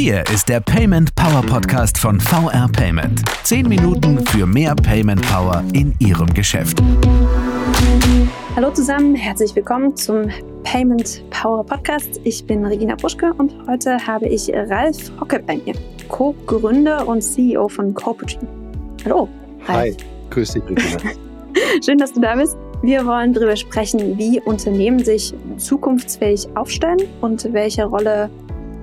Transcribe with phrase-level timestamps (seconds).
[0.00, 3.20] Hier ist der Payment Power Podcast von VR Payment.
[3.42, 6.80] Zehn Minuten für mehr Payment Power in Ihrem Geschäft.
[8.54, 10.30] Hallo zusammen, herzlich willkommen zum
[10.62, 12.20] Payment Power Podcast.
[12.22, 15.74] Ich bin Regina Buschke und heute habe ich Ralf Hocke bei mir,
[16.06, 18.38] Co-Gründer und CEO von Corporate.
[19.04, 19.28] Hallo.
[19.66, 19.96] Ralf.
[19.96, 19.96] Hi,
[20.30, 21.10] grüß dich, Regina.
[21.84, 22.56] Schön, dass du da bist.
[22.82, 28.30] Wir wollen darüber sprechen, wie Unternehmen sich zukunftsfähig aufstellen und welche Rolle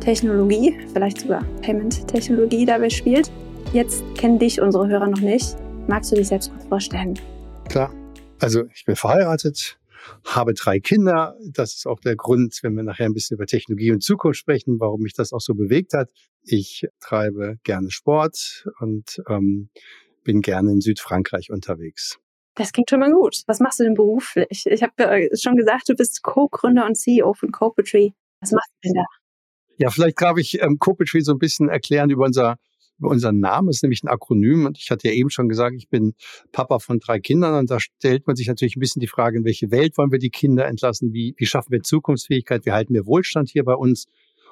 [0.05, 3.31] Technologie, vielleicht sogar Payment-Technologie dabei spielt.
[3.73, 5.57] Jetzt kennen dich unsere Hörer noch nicht.
[5.87, 7.19] Magst du dich selbst kurz vorstellen?
[7.69, 7.91] Klar.
[8.39, 9.79] Also ich bin verheiratet,
[10.23, 11.35] habe drei Kinder.
[11.51, 14.79] Das ist auch der Grund, wenn wir nachher ein bisschen über Technologie und Zukunft sprechen,
[14.79, 16.11] warum mich das auch so bewegt hat.
[16.43, 19.69] Ich treibe gerne Sport und ähm,
[20.23, 22.19] bin gerne in Südfrankreich unterwegs.
[22.53, 23.41] Das klingt schon mal gut.
[23.47, 24.65] Was machst du denn beruflich?
[24.67, 28.13] Ich habe schon gesagt, du bist Co-Gründer und CEO von Copetry.
[28.39, 29.24] Was machst du denn da?
[29.77, 32.57] Ja, vielleicht darf ich ähm, Copetry so ein bisschen erklären über unser
[32.97, 33.69] über unseren Namen.
[33.69, 34.65] Ist nämlich ein Akronym.
[34.65, 36.13] Und ich hatte ja eben schon gesagt, ich bin
[36.51, 37.55] Papa von drei Kindern.
[37.55, 40.19] Und da stellt man sich natürlich ein bisschen die Frage, in welche Welt wollen wir
[40.19, 41.13] die Kinder entlassen?
[41.13, 42.65] Wie, wie schaffen wir Zukunftsfähigkeit?
[42.65, 44.05] Wie halten wir Wohlstand hier bei uns?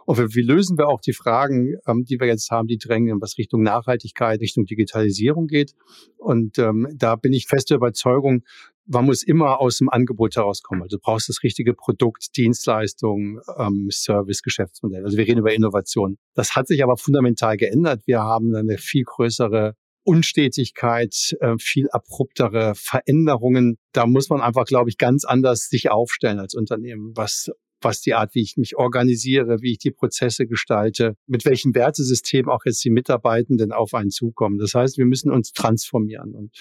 [0.06, 3.22] Und wie, wie lösen wir auch die Fragen, ähm, die wir jetzt haben, die drängen,
[3.22, 5.74] was Richtung Nachhaltigkeit, Richtung Digitalisierung geht.
[6.18, 8.44] Und ähm, da bin ich feste Überzeugung,
[8.86, 10.84] man muss immer aus dem Angebot herauskommen.
[10.84, 15.04] Also du brauchst das richtige Produkt, Dienstleistung, ähm, Service, Geschäftsmodell.
[15.06, 16.18] Also wir reden über Innovation.
[16.34, 18.02] Das hat sich aber fundamental geändert.
[18.06, 23.78] Wir haben eine viel größere Unstetigkeit, äh, viel abruptere Veränderungen.
[23.94, 27.52] Da muss man einfach, glaube ich, ganz anders sich aufstellen als Unternehmen, was
[27.84, 32.50] was die Art, wie ich mich organisiere, wie ich die Prozesse gestalte, mit welchem Wertesystem
[32.50, 34.58] auch jetzt die Mitarbeitenden auf einen zukommen.
[34.58, 36.34] Das heißt, wir müssen uns transformieren.
[36.36, 36.52] Und,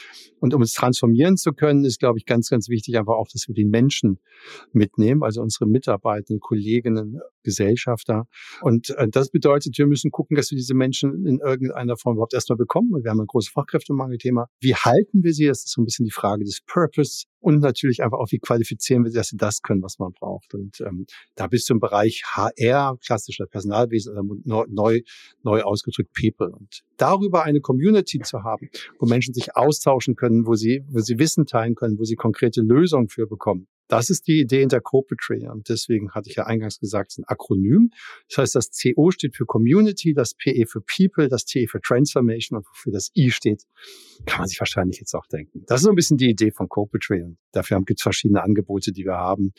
[0.40, 3.48] und um uns transformieren zu können, ist, glaube ich, ganz, ganz wichtig einfach auch, dass
[3.48, 4.18] wir die Menschen
[4.72, 8.26] mitnehmen, also unsere Mitarbeitenden, Kolleginnen, Gesellschafter.
[8.60, 12.34] Und äh, das bedeutet, wir müssen gucken, dass wir diese Menschen in irgendeiner Form überhaupt
[12.34, 13.02] erstmal bekommen.
[13.02, 14.46] Wir haben ein großes Fachkräftemangelthema.
[14.60, 15.46] Wie halten wir sie?
[15.46, 19.04] Das ist so ein bisschen die Frage des Purpose und natürlich einfach auch, wie qualifizieren
[19.04, 20.54] wir dass sie das können, was man braucht.
[20.54, 24.22] Und ähm, da bist du im Bereich HR, klassischer Personalwesen oder
[24.68, 25.00] neu,
[25.42, 26.50] neu ausgedrückt People.
[26.52, 31.18] Und darüber eine Community zu haben, wo Menschen sich austauschen können, wo sie, wo sie
[31.18, 33.66] Wissen teilen können, wo sie konkrete Lösungen für bekommen.
[33.92, 35.46] Das ist die Idee hinter Copetry.
[35.48, 37.90] Und deswegen hatte ich ja eingangs gesagt, es ist ein Akronym.
[38.26, 42.56] Das heißt, das CO steht für Community, das PE für People, das TE für Transformation
[42.56, 43.64] und wofür das I steht,
[44.24, 45.64] kann man sich wahrscheinlich jetzt auch denken.
[45.66, 47.22] Das ist so ein bisschen die Idee von Copetry.
[47.22, 49.52] Und dafür gibt es verschiedene Angebote, die wir haben.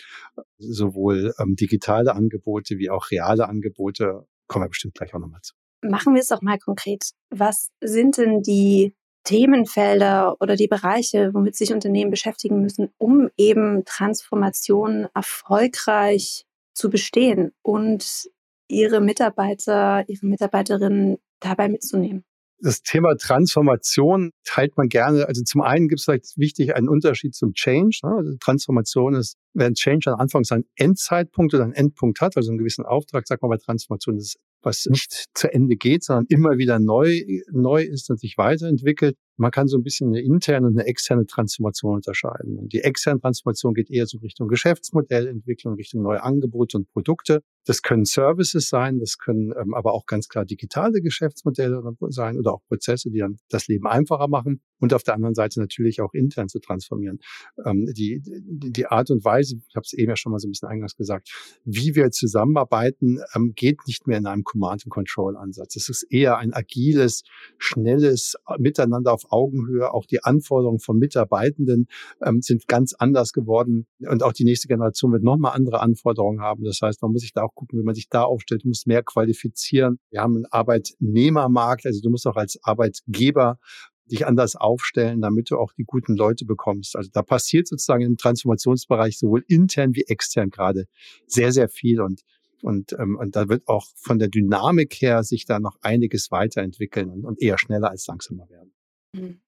[0.57, 4.25] Sowohl ähm, digitale Angebote wie auch reale Angebote.
[4.47, 5.53] Kommen wir bestimmt gleich auch nochmal zu.
[5.83, 7.11] Machen wir es doch mal konkret.
[7.29, 13.85] Was sind denn die Themenfelder oder die Bereiche, womit sich Unternehmen beschäftigen müssen, um eben
[13.85, 18.29] Transformation erfolgreich zu bestehen und
[18.67, 22.23] ihre Mitarbeiter, ihre Mitarbeiterinnen dabei mitzunehmen?
[22.59, 25.27] Das Thema Transformation teilt man gerne.
[25.27, 27.99] Also zum einen gibt es vielleicht wichtig einen Unterschied zum Change.
[28.03, 28.15] Ne?
[28.15, 32.57] Also Transformation ist, wenn Change am Anfang seinen Endzeitpunkt oder einen Endpunkt hat, also einen
[32.57, 36.79] gewissen Auftrag, sagt man bei Transformation, ist was nicht zu Ende geht, sondern immer wieder
[36.79, 39.17] neu, neu ist und sich weiterentwickelt.
[39.37, 42.57] Man kann so ein bisschen eine interne und eine externe Transformation unterscheiden.
[42.57, 47.41] Und die externe Transformation geht eher so Richtung Geschäftsmodellentwicklung, Richtung neue Angebote und Produkte.
[47.65, 52.53] Das können Services sein, das können ähm, aber auch ganz klar digitale Geschäftsmodelle sein oder
[52.53, 54.61] auch Prozesse, die dann das Leben einfacher machen.
[54.79, 57.19] Und auf der anderen Seite natürlich auch intern zu transformieren.
[57.65, 60.51] Ähm, die, die, Art und Weise, ich habe es eben ja schon mal so ein
[60.51, 61.29] bisschen eingangs gesagt,
[61.63, 65.77] wie wir zusammenarbeiten, ähm, geht nicht mehr in einem Command-and-Control-Ansatz.
[65.77, 67.23] Es ist eher ein agiles,
[67.57, 69.93] schnelles Miteinander auf Augenhöhe.
[69.93, 71.87] Auch die Anforderungen von Mitarbeitenden
[72.21, 73.87] ähm, sind ganz anders geworden.
[73.99, 76.65] Und auch die nächste Generation wird nochmal andere Anforderungen haben.
[76.65, 78.63] Das heißt, man muss sich da auch auch gucken, wie man sich da aufstellt.
[78.63, 79.99] Du musst mehr qualifizieren.
[80.09, 83.59] Wir haben einen Arbeitnehmermarkt, also du musst auch als Arbeitgeber
[84.05, 86.95] dich anders aufstellen, damit du auch die guten Leute bekommst.
[86.95, 90.85] Also da passiert sozusagen im Transformationsbereich sowohl intern wie extern gerade
[91.25, 92.21] sehr, sehr viel und
[92.61, 97.09] und, ähm, und da wird auch von der Dynamik her sich da noch einiges weiterentwickeln
[97.09, 98.73] und, und eher schneller als langsamer werden.
[99.11, 99.41] Mhm.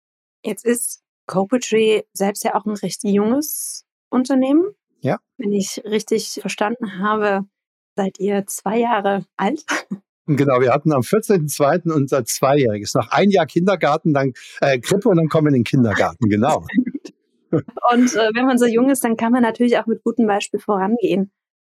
[0.44, 4.66] Jetzt ist Copetry selbst ja auch ein recht junges Unternehmen.
[5.00, 5.20] Ja.
[5.38, 7.48] Wenn ich richtig verstanden habe,
[7.96, 9.66] seid ihr zwei Jahre alt.
[10.28, 11.92] Genau, wir hatten am 14.02.
[11.92, 12.96] unser Zweijähriges.
[12.96, 16.66] Noch ein Jahr Kindergarten, dann äh, Krippe und dann kommen wir in den Kindergarten, genau.
[17.52, 20.60] und äh, wenn man so jung ist, dann kann man natürlich auch mit gutem Beispiel
[20.60, 21.32] vorangehen.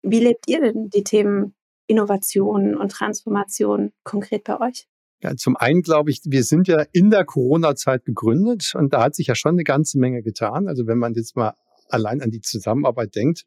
[0.02, 1.56] Wie lebt ihr denn die Themen
[1.88, 4.86] Innovation und Transformation konkret bei euch?
[5.22, 9.16] Ja, zum einen glaube ich, wir sind ja in der Corona-Zeit gegründet und da hat
[9.16, 10.68] sich ja schon eine ganze Menge getan.
[10.68, 11.54] Also wenn man jetzt mal
[11.88, 13.44] allein an die Zusammenarbeit denkt.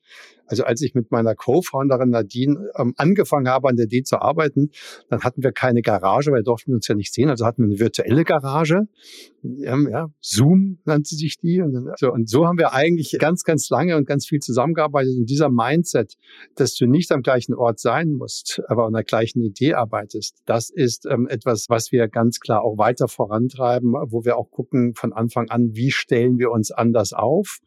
[0.49, 4.71] Also als ich mit meiner Co-Founderin Nadine ähm, angefangen habe, an der D zu arbeiten,
[5.09, 7.29] dann hatten wir keine Garage, weil wir durften uns ja nicht sehen.
[7.29, 8.87] Also hatten wir eine virtuelle Garage.
[9.43, 11.61] Ähm, ja, Zoom nannte sich die.
[11.61, 15.17] Und, dann, so, und so haben wir eigentlich ganz, ganz lange und ganz viel zusammengearbeitet.
[15.19, 16.15] Und dieser Mindset,
[16.55, 20.71] dass du nicht am gleichen Ort sein musst, aber an der gleichen Idee arbeitest, das
[20.71, 25.13] ist ähm, etwas, was wir ganz klar auch weiter vorantreiben, wo wir auch gucken von
[25.13, 27.59] Anfang an, wie stellen wir uns anders auf.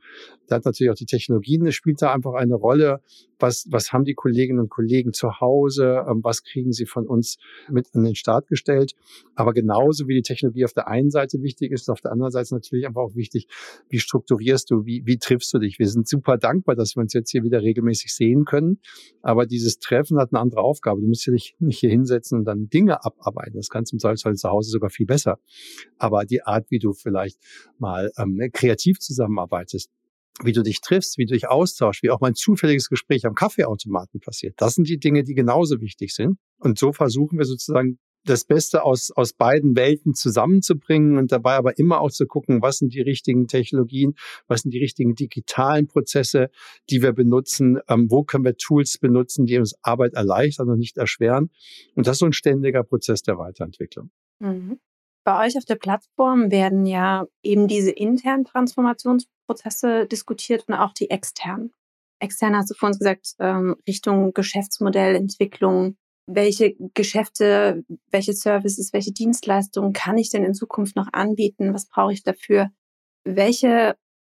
[0.46, 3.00] Da hat natürlich auch die Technologie, spielt da einfach eine Rolle.
[3.38, 6.04] Was, was haben die Kolleginnen und Kollegen zu Hause?
[6.08, 8.94] Ähm, was kriegen sie von uns mit an den Start gestellt?
[9.34, 12.54] Aber genauso wie die Technologie auf der einen Seite wichtig ist, auf der anderen Seite
[12.54, 13.48] natürlich einfach auch wichtig,
[13.88, 15.78] wie strukturierst du, wie, wie triffst du dich?
[15.78, 18.78] Wir sind super dankbar, dass wir uns jetzt hier wieder regelmäßig sehen können.
[19.22, 21.00] Aber dieses Treffen hat eine andere Aufgabe.
[21.00, 23.56] Du musst dich nicht hier hinsetzen und dann Dinge abarbeiten.
[23.56, 25.38] Das kannst du im Zweifelsfall zu Hause sogar viel besser.
[25.98, 27.38] Aber die Art, wie du vielleicht
[27.78, 29.90] mal ähm, kreativ zusammenarbeitest,
[30.42, 33.34] wie du dich triffst, wie du dich austauschst, wie auch mal ein zufälliges Gespräch am
[33.34, 34.54] Kaffeeautomaten passiert.
[34.58, 36.38] Das sind die Dinge, die genauso wichtig sind.
[36.58, 41.78] Und so versuchen wir sozusagen das Beste aus, aus beiden Welten zusammenzubringen und dabei aber
[41.78, 44.14] immer auch zu gucken, was sind die richtigen Technologien,
[44.46, 46.50] was sind die richtigen digitalen Prozesse,
[46.88, 50.98] die wir benutzen, ähm, wo können wir Tools benutzen, die uns Arbeit erleichtern und nicht
[50.98, 51.50] erschweren.
[51.94, 54.10] Und das ist so ein ständiger Prozess der Weiterentwicklung.
[54.38, 54.78] Mhm.
[55.24, 58.44] Bei euch auf der Plattform werden ja eben diese internen
[59.54, 61.72] Transformationsprozesse diskutiert und auch die externen.
[62.20, 65.96] Extern hast du vor uns gesagt, ähm, Richtung Geschäftsmodellentwicklung.
[66.26, 71.74] Welche Geschäfte, welche Services, welche Dienstleistungen kann ich denn in Zukunft noch anbieten?
[71.74, 72.70] Was brauche ich dafür?
[73.24, 73.96] Welche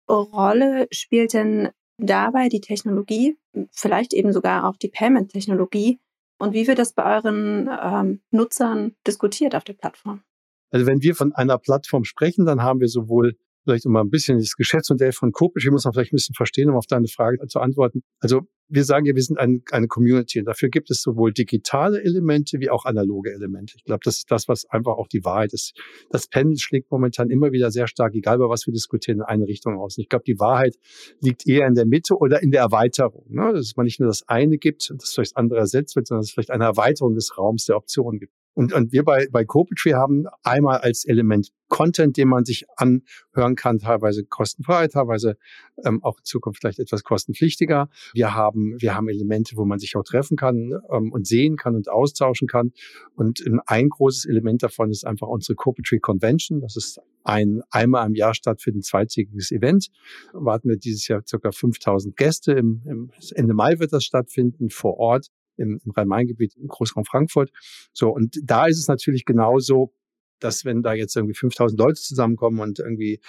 [0.09, 3.37] Rolle spielt denn dabei die Technologie,
[3.73, 5.99] vielleicht eben sogar auch die Payment-Technologie?
[6.39, 10.23] Und wie wird das bei euren ähm, Nutzern diskutiert auf der Plattform?
[10.71, 14.11] Also wenn wir von einer Plattform sprechen, dann haben wir sowohl vielleicht um mal ein
[14.11, 17.47] bisschen das Geschäftsmodell von Copish, muss man vielleicht ein bisschen verstehen, um auf deine Frage
[17.47, 18.03] zu antworten.
[18.21, 22.03] Also wir sagen ja, wir sind ein, eine Community und dafür gibt es sowohl digitale
[22.03, 23.75] Elemente wie auch analoge Elemente.
[23.77, 25.79] Ich glaube, das ist das, was einfach auch die Wahrheit ist.
[26.11, 29.47] Das Pendel schlägt momentan immer wieder sehr stark, egal bei was wir diskutieren, in eine
[29.47, 29.99] Richtung aus.
[29.99, 30.77] Und ich glaube, die Wahrheit
[31.21, 33.27] liegt eher in der Mitte oder in der Erweiterung.
[33.29, 33.53] Ne?
[33.53, 36.23] Dass man nicht nur das eine gibt und das vielleicht das andere ersetzt wird, sondern
[36.23, 38.33] dass es vielleicht eine Erweiterung des Raums der Optionen gibt.
[38.55, 43.57] Und, und wir bei, bei Copetry haben einmal als Element Content, den man sich anhören
[43.57, 45.39] kann, teilweise kostenfrei, teilweise
[45.87, 47.89] ähm, auch in Zukunft vielleicht etwas kostenpflichtiger.
[48.13, 51.75] Wir haben, wir haben Elemente, wo man sich auch treffen kann ähm, und sehen kann
[51.75, 52.73] und austauschen kann.
[53.15, 56.61] Und ein großes Element davon ist einfach unsere Copetry Convention.
[56.61, 59.89] Das ist ein einmal im Jahr stattfindendes zweitägiges Event.
[60.35, 62.53] Warten wir dieses Jahr circa 5000 Gäste.
[62.53, 67.51] Im, im Ende Mai wird das stattfinden vor Ort im, Rhein-Main-Gebiet, im Großraum Frankfurt.
[67.93, 69.93] So, und da ist es natürlich genauso,
[70.43, 73.21] dass wenn da jetzt irgendwie 5000 Leute zusammenkommen und irgendwie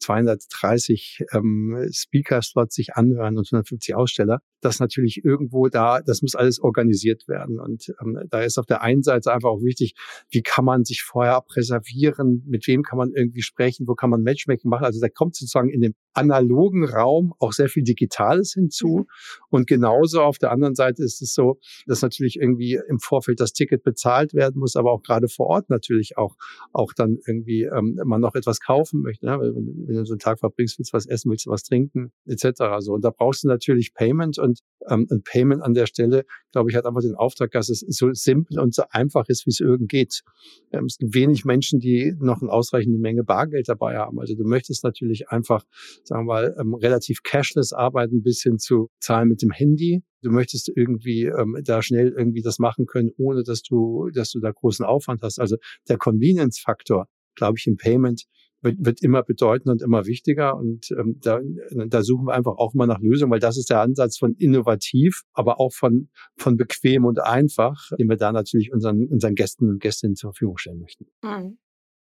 [0.00, 6.60] 230 ähm, Speaker-Slots sich anhören und 150 Aussteller, dass natürlich irgendwo da, das muss alles
[6.60, 7.60] organisiert werden.
[7.60, 9.94] Und ähm, da ist auf der einen Seite einfach auch wichtig,
[10.30, 14.22] wie kann man sich vorher präservieren, mit wem kann man irgendwie sprechen, wo kann man
[14.22, 14.84] Matchmaking machen.
[14.84, 18.98] Also da kommt sozusagen in dem analogen Raum auch sehr viel Digitales hinzu.
[18.98, 19.06] Mhm.
[19.50, 23.52] Und genauso auf der anderen Seite ist es so, dass natürlich irgendwie im Vorfeld das
[23.52, 26.34] Ticket bezahlt werden muss, aber auch gerade vor Ort natürlich auch,
[26.72, 29.26] auch dann irgendwie ähm, man noch etwas kaufen möchte.
[29.26, 29.38] Ne?
[29.40, 32.12] Wenn, wenn du so einen Tag verbringst, willst du was essen, willst du was trinken,
[32.26, 32.62] etc.
[32.80, 36.70] So, und da brauchst du natürlich Payment und ähm, ein Payment an der Stelle, glaube
[36.70, 39.60] ich, hat einfach den Auftrag, dass es so simpel und so einfach ist, wie es
[39.60, 40.22] irgend geht.
[40.72, 44.18] Ähm, es gibt wenig Menschen, die noch eine ausreichende Menge Bargeld dabei haben.
[44.20, 45.64] Also du möchtest natürlich einfach,
[46.04, 50.02] sagen wir mal, ähm, relativ cashless arbeiten, bis hin zu Zahlen mit dem Handy.
[50.22, 54.40] Du möchtest irgendwie ähm, da schnell irgendwie das machen können, ohne dass du, dass du
[54.40, 55.38] da großen Aufwand hast.
[55.38, 55.56] Also
[55.88, 58.24] der Convenience-Faktor, glaube ich, im Payment
[58.62, 60.56] wird, wird immer bedeutender und immer wichtiger.
[60.56, 61.40] Und ähm, da,
[61.88, 65.22] da suchen wir einfach auch mal nach Lösungen, weil das ist der Ansatz von innovativ,
[65.32, 69.80] aber auch von, von bequem und einfach, den wir da natürlich unseren, unseren Gästen und
[69.80, 71.06] Gästinnen zur Verfügung stellen möchten.
[71.22, 71.58] Mhm.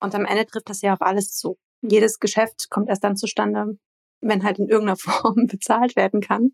[0.01, 1.57] Und am Ende trifft das ja auf alles zu.
[1.81, 3.77] Jedes Geschäft kommt erst dann zustande,
[4.21, 6.51] wenn halt in irgendeiner Form bezahlt werden kann.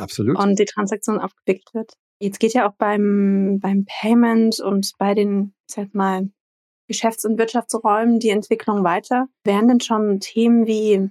[0.00, 0.38] Absolut.
[0.38, 1.92] Und die Transaktion abgewickelt wird.
[2.18, 6.28] Jetzt geht ja auch beim, beim Payment und bei den, ich sag mal,
[6.90, 9.28] Geschäfts- und Wirtschaftsräumen die Entwicklung weiter?
[9.44, 11.08] Wären denn schon Themen wie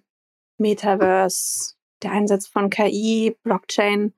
[0.57, 4.13] Metaverse, der Einsatz von KI, Blockchain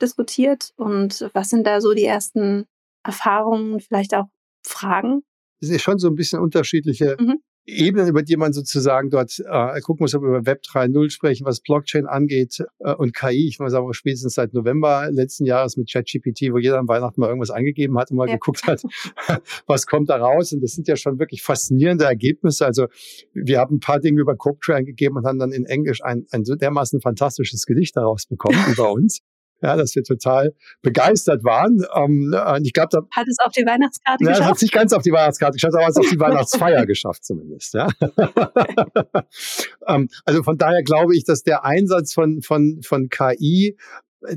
[0.00, 0.72] diskutiert?
[0.76, 2.64] Und was sind da so die ersten
[3.04, 4.24] Erfahrungen, vielleicht auch
[4.66, 5.22] Fragen?
[5.60, 7.42] Es ist schon so ein bisschen unterschiedliche mhm.
[7.64, 11.46] Ebenen, über die man sozusagen dort äh, gucken muss, ob wir über Web 3.0 sprechen,
[11.46, 13.48] was Blockchain angeht äh, und KI.
[13.48, 17.28] Ich muss sagen, spätestens seit November letzten Jahres mit ChatGPT, wo jeder am Weihnachten mal
[17.28, 18.34] irgendwas eingegeben hat und mal ja.
[18.34, 18.82] geguckt hat,
[19.66, 20.52] was kommt da raus.
[20.52, 22.66] Und das sind ja schon wirklich faszinierende Ergebnisse.
[22.66, 22.86] Also
[23.32, 26.44] wir haben ein paar Dinge über CodeTrain eingegeben und haben dann in Englisch ein, ein
[26.44, 29.20] so dermaßen fantastisches Gedicht daraus bekommen über uns
[29.62, 31.84] ja, dass wir total begeistert waren.
[31.94, 34.48] Ähm, ich glaube, da hat es auf die Weihnachtskarte ja, geschafft.
[34.48, 37.74] Hat es nicht ganz auf die Weihnachtskarte geschafft, aber es auf die Weihnachtsfeier geschafft zumindest.
[37.74, 37.88] Ja.
[39.86, 43.76] ähm, also von daher glaube ich, dass der Einsatz von von von KI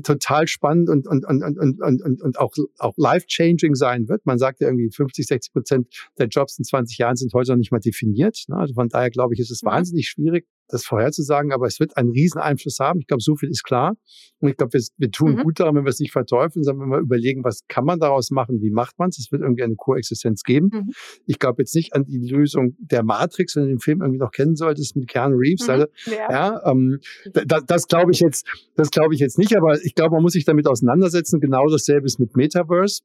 [0.02, 4.26] total spannend und, und, und, und, und, und, und auch, auch life-changing sein wird.
[4.26, 7.58] Man sagt ja irgendwie 50, 60 Prozent der Jobs in 20 Jahren sind heute noch
[7.58, 8.44] nicht mal definiert.
[8.48, 8.56] Ne?
[8.56, 9.68] Also von daher glaube ich, ist es mhm.
[9.68, 13.00] wahnsinnig schwierig, das vorherzusagen, aber es wird einen riesen Einfluss haben.
[13.00, 13.96] Ich glaube, so viel ist klar.
[14.40, 15.42] Und ich glaube, wir, wir tun mhm.
[15.42, 18.30] gut daran, wenn wir es nicht verteufeln, sondern wenn wir überlegen, was kann man daraus
[18.30, 19.18] machen, wie macht man es.
[19.18, 20.70] Es wird irgendwie eine Koexistenz geben.
[20.72, 20.92] Mhm.
[21.26, 24.30] Ich glaube jetzt nicht an die Lösung der Matrix, wenn du den Film irgendwie noch
[24.30, 25.66] kennen solltest mit Keanu Reeves.
[25.66, 25.72] Mhm.
[25.72, 26.98] Also, ja, ja ähm,
[27.32, 28.46] das, das glaube ich jetzt,
[28.76, 31.40] das glaube ich jetzt nicht, aber ich glaube, man muss sich damit auseinandersetzen.
[31.40, 33.02] Genau dasselbe ist mit Metaverse.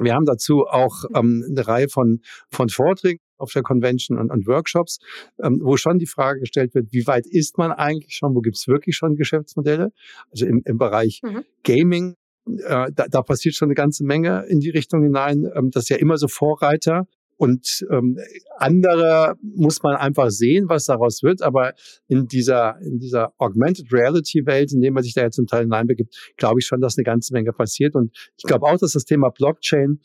[0.00, 4.46] Wir haben dazu auch ähm, eine Reihe von, von Vorträgen auf der Convention und, und
[4.46, 4.98] Workshops,
[5.42, 8.56] ähm, wo schon die Frage gestellt wird, wie weit ist man eigentlich schon, wo gibt
[8.56, 9.92] es wirklich schon Geschäftsmodelle?
[10.30, 11.44] Also im, im Bereich mhm.
[11.64, 15.50] Gaming, äh, da, da passiert schon eine ganze Menge in die Richtung hinein.
[15.54, 17.06] Ähm, das ist ja immer so Vorreiter.
[17.42, 18.18] Und ähm,
[18.58, 21.42] andere muss man einfach sehen, was daraus wird.
[21.42, 21.74] Aber
[22.06, 25.62] in dieser, in dieser Augmented Reality Welt, in der man sich da jetzt zum Teil
[25.62, 27.96] hineinbegibt, glaube ich schon, dass eine ganze Menge passiert.
[27.96, 29.98] Und ich glaube auch, dass das Thema Blockchain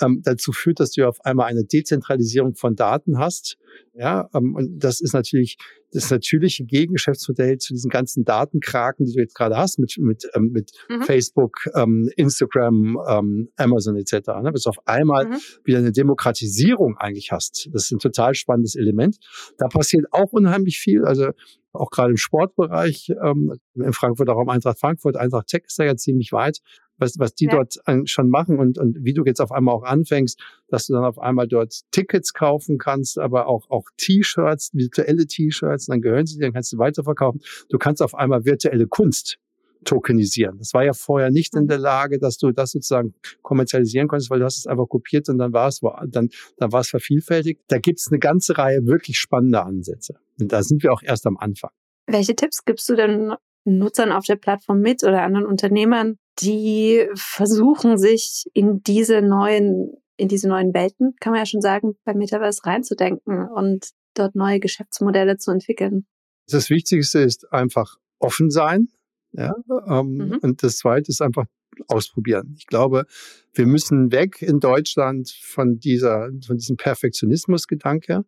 [0.00, 3.58] ähm, dazu führt, dass du auf einmal eine Dezentralisierung von Daten hast.
[3.92, 5.58] Ja, ähm, und das ist natürlich
[5.92, 10.50] das natürliche Gegengeschäftsmodell zu diesen ganzen Datenkraken, die du jetzt gerade hast, mit, mit, ähm,
[10.52, 11.02] mit mhm.
[11.02, 14.28] Facebook, ähm, Instagram, ähm, Amazon etc.
[14.42, 14.52] Ne?
[14.52, 15.36] Bis auf einmal mhm.
[15.64, 17.68] wieder eine Demokratisierung eigentlich hast.
[17.72, 19.18] Das ist ein total spannendes Element.
[19.56, 21.04] Da passiert auch unheimlich viel.
[21.04, 21.30] Also
[21.72, 25.84] auch gerade im Sportbereich, ähm, in Frankfurt auch am Eintracht Frankfurt, Eintracht Tech ist da
[25.84, 26.60] ja ziemlich weit,
[26.98, 27.52] was, was die ja.
[27.52, 27.76] dort
[28.08, 31.18] schon machen und, und wie du jetzt auf einmal auch anfängst, dass du dann auf
[31.18, 36.46] einmal dort Tickets kaufen kannst, aber auch, auch T-Shirts, virtuelle T-Shirts, dann gehören sie dir,
[36.46, 37.40] dann kannst du weiterverkaufen.
[37.68, 39.38] Du kannst auf einmal virtuelle Kunst
[39.84, 40.58] tokenisieren.
[40.58, 41.68] Das war ja vorher nicht in mhm.
[41.68, 45.38] der Lage, dass du das sozusagen kommerzialisieren konntest, weil du hast es einfach kopiert und
[45.38, 47.62] dann war es, dann, dann war es vervielfältigt.
[47.68, 50.16] Da gibt es eine ganze Reihe wirklich spannender Ansätze.
[50.40, 51.70] Und da sind wir auch erst am Anfang.
[52.06, 57.98] Welche Tipps gibst du denn Nutzern auf der Plattform mit oder anderen Unternehmern, die versuchen,
[57.98, 62.64] sich in diese neuen, in diese neuen Welten, kann man ja schon sagen, beim Metaverse
[62.64, 66.06] reinzudenken und dort neue Geschäftsmodelle zu entwickeln?
[66.48, 68.88] Das Wichtigste ist einfach offen sein.
[69.32, 69.54] Ja,
[69.86, 70.38] ähm, mhm.
[70.40, 71.44] Und das Zweite ist einfach
[71.86, 72.54] ausprobieren.
[72.58, 73.06] Ich glaube,
[73.54, 78.24] wir müssen weg in Deutschland von dieser, von diesem Perfektionismusgedanke.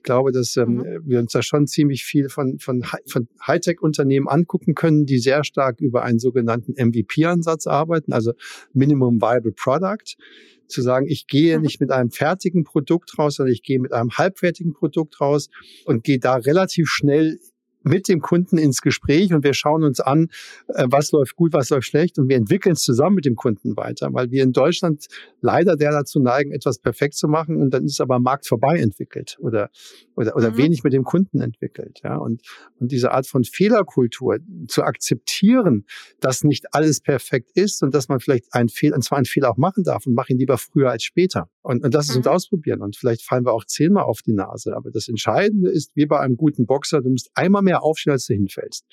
[0.00, 1.02] Ich glaube, dass ähm, mhm.
[1.04, 5.80] wir uns da schon ziemlich viel von, von, von Hightech-Unternehmen angucken können, die sehr stark
[5.82, 8.32] über einen sogenannten MVP-Ansatz arbeiten, also
[8.72, 10.16] Minimum Viable Product.
[10.68, 11.64] Zu sagen, ich gehe mhm.
[11.64, 15.50] nicht mit einem fertigen Produkt raus, sondern ich gehe mit einem halbfertigen Produkt raus
[15.84, 17.38] und gehe da relativ schnell
[17.82, 20.28] mit dem Kunden ins Gespräch und wir schauen uns an,
[20.68, 23.76] äh, was läuft gut, was läuft schlecht und wir entwickeln es zusammen mit dem Kunden
[23.76, 25.06] weiter, weil wir in Deutschland
[25.40, 28.78] leider der dazu neigen, etwas perfekt zu machen und dann ist es aber Markt vorbei
[28.78, 29.70] entwickelt oder,
[30.16, 30.56] oder, oder mhm.
[30.58, 32.00] wenig mit dem Kunden entwickelt.
[32.04, 32.16] Ja?
[32.16, 32.42] Und,
[32.78, 35.86] und diese Art von Fehlerkultur zu akzeptieren,
[36.20, 39.50] dass nicht alles perfekt ist und dass man vielleicht einen Fehler, und zwar einen Fehler
[39.50, 41.48] auch machen darf und mache ihn lieber früher als später.
[41.62, 42.18] Und, und das ist mhm.
[42.18, 44.76] uns ausprobieren und vielleicht fallen wir auch zehnmal auf die Nase.
[44.76, 48.12] Aber das Entscheidende ist, wie bei einem guten Boxer, du musst einmal mehr mehr aufstehen,
[48.12, 48.84] als du hinfällst.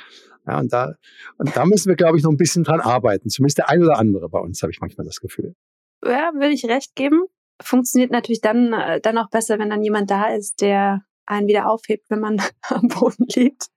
[0.46, 0.94] Ja, und da,
[1.38, 3.30] und da müssen wir, glaube ich, noch ein bisschen dran arbeiten.
[3.30, 5.56] Zumindest der ein oder andere bei uns, habe ich manchmal das Gefühl.
[6.04, 7.24] Ja, würde ich recht geben.
[7.62, 11.70] Funktioniert natürlich dann, äh, dann auch besser, wenn dann jemand da ist, der einen wieder
[11.70, 13.68] aufhebt, wenn man am Boden liegt.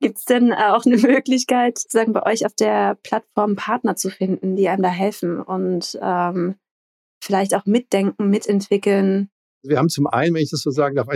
[0.00, 4.10] Gibt es denn äh, auch eine Möglichkeit, sagen bei euch auf der Plattform Partner zu
[4.10, 6.56] finden, die einem da helfen und ähm,
[7.22, 9.30] vielleicht auch mitdenken, mitentwickeln,
[9.68, 11.08] wir haben zum einen, wenn ich das so sagen darf,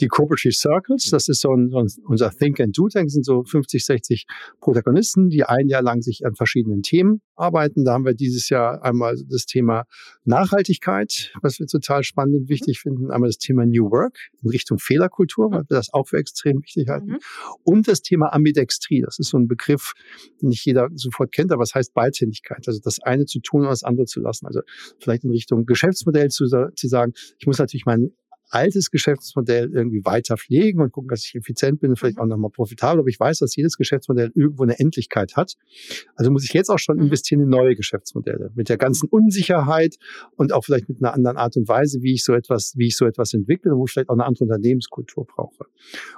[0.00, 1.10] die Corporate Circles.
[1.10, 3.06] Das ist so, ein, unser Think and Do Tank.
[3.06, 4.26] Das sind so 50, 60
[4.60, 7.84] Protagonisten, die ein Jahr lang sich an verschiedenen Themen arbeiten.
[7.84, 9.84] Da haben wir dieses Jahr einmal das Thema
[10.24, 13.10] Nachhaltigkeit, was wir total spannend und wichtig finden.
[13.10, 16.88] Einmal das Thema New Work in Richtung Fehlerkultur, weil wir das auch für extrem wichtig
[16.88, 17.12] halten.
[17.12, 17.18] Mhm.
[17.64, 19.02] Und das Thema Ambidextrie.
[19.02, 19.94] Das ist so ein Begriff,
[20.40, 22.66] den nicht jeder sofort kennt, aber es heißt Beidhändigkeit.
[22.66, 24.46] Also das eine zu tun und das andere zu lassen.
[24.46, 24.60] Also
[24.98, 28.10] vielleicht in Richtung Geschäftsmodell zu, zu sagen, ich muss natürlich man
[28.50, 32.24] altes Geschäftsmodell irgendwie weiter pflegen und gucken, dass ich effizient bin und vielleicht mhm.
[32.24, 33.00] auch nochmal profitabel.
[33.00, 35.54] Aber ich weiß, dass jedes Geschäftsmodell irgendwo eine Endlichkeit hat.
[36.16, 37.04] Also muss ich jetzt auch schon mhm.
[37.04, 39.96] investieren in neue Geschäftsmodelle mit der ganzen Unsicherheit
[40.36, 42.96] und auch vielleicht mit einer anderen Art und Weise, wie ich so etwas, wie ich
[42.96, 45.66] so etwas entwickle, wo ich vielleicht auch eine andere Unternehmenskultur brauche.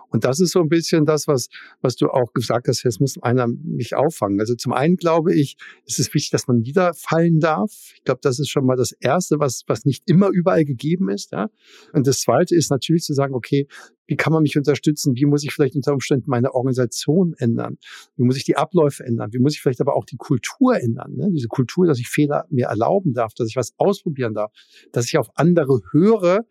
[0.08, 1.48] Und das ist so ein bisschen das, was,
[1.80, 4.40] was du auch gesagt hast, jetzt muss einer mich auffangen.
[4.40, 7.72] Also zum einen glaube ich, ist es wichtig, dass man niederfallen darf.
[7.94, 11.32] Ich glaube, das ist schon mal das Erste, was, was nicht immer überall gegeben ist.
[11.32, 11.48] Ja?
[11.92, 13.66] Und das Zweite ist natürlich zu sagen, okay,
[14.06, 15.14] wie kann man mich unterstützen?
[15.16, 17.78] Wie muss ich vielleicht unter Umständen meine Organisation ändern?
[18.16, 19.32] Wie muss ich die Abläufe ändern?
[19.32, 21.14] Wie muss ich vielleicht aber auch die Kultur ändern?
[21.14, 21.30] Ne?
[21.32, 24.52] Diese Kultur, dass ich Fehler mir erlauben darf, dass ich was ausprobieren darf,
[24.92, 26.44] dass ich auf andere höre,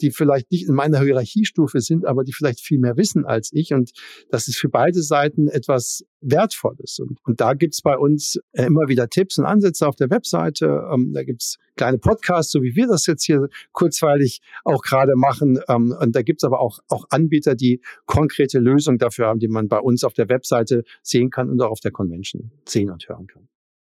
[0.00, 3.72] die vielleicht nicht in meiner Hierarchiestufe sind, aber die vielleicht viel mehr wissen als ich.
[3.72, 3.92] Und
[4.30, 6.98] das ist für beide Seiten etwas Wertvolles.
[6.98, 10.88] Und, und da gibt's bei uns äh, immer wieder Tipps und Ansätze auf der Webseite.
[10.92, 15.60] Ähm, da gibt's kleine Podcasts, so wie wir das jetzt hier kurzweilig auch gerade machen.
[15.68, 19.68] Ähm, und da gibt's aber auch, auch Anbieter, die konkrete Lösungen dafür haben, die man
[19.68, 23.26] bei uns auf der Webseite sehen kann und auch auf der Convention sehen und hören
[23.26, 23.48] kann.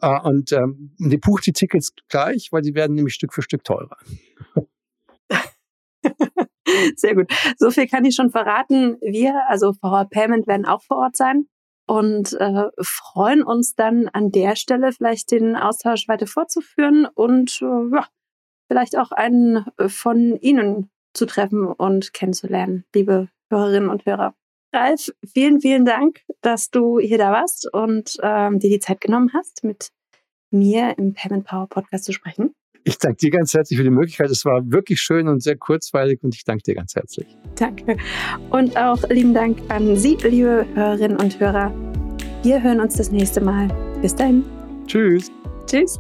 [0.02, 3.64] Äh, und ähm, die bucht die Tickets gleich, weil die werden nämlich Stück für Stück
[3.64, 3.98] teurer.
[6.96, 7.32] Sehr gut.
[7.58, 8.98] So viel kann ich schon verraten.
[9.02, 11.48] Wir, also VR Payment, werden auch vor Ort sein
[11.86, 17.96] und äh, freuen uns dann an der Stelle vielleicht den Austausch weiter fortzuführen und äh,
[17.96, 18.08] ja,
[18.68, 24.34] vielleicht auch einen äh, von Ihnen zu treffen und kennenzulernen, liebe Hörerinnen und Hörer.
[24.74, 29.32] Ralf, vielen, vielen Dank, dass du hier da warst und ähm, dir die Zeit genommen
[29.34, 29.92] hast, mit
[30.50, 32.56] mir im Payment Power Podcast zu sprechen.
[32.84, 34.30] Ich danke dir ganz herzlich für die Möglichkeit.
[34.30, 37.28] Es war wirklich schön und sehr kurzweilig und ich danke dir ganz herzlich.
[37.56, 37.98] Danke.
[38.50, 41.72] Und auch lieben Dank an Sie, liebe Hörerinnen und Hörer.
[42.42, 43.70] Wir hören uns das nächste Mal.
[44.02, 44.44] Bis dahin.
[44.86, 45.32] Tschüss.
[45.66, 46.00] Tschüss.